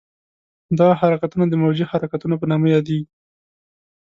[0.77, 3.07] دغه حرکتونه د موجي حرکتونو په نامه یادېږي.